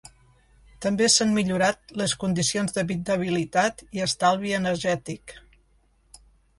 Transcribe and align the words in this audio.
També 0.85 1.09
s’han 1.15 1.35
millorat 1.35 1.93
les 2.03 2.15
condicions 2.25 2.75
d’habitabilitat 2.79 3.87
i 4.01 4.05
estalvi 4.09 4.59
energètic. 4.65 5.41